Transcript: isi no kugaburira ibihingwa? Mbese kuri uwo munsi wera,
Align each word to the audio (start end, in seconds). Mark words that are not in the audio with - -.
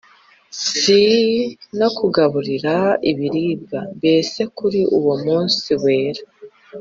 isi 0.59 1.01
no 1.79 1.89
kugaburira 1.97 2.75
ibihingwa? 3.11 3.79
Mbese 3.97 4.39
kuri 4.57 4.79
uwo 4.97 5.13
munsi 5.25 5.69
wera, 5.83 6.23